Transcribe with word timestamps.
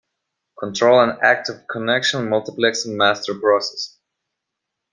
Control 0.57 0.99
an 1.01 1.19
active 1.21 1.67
connection 1.69 2.21
multiplexing 2.21 2.95
master 2.95 3.35
process. 3.35 3.99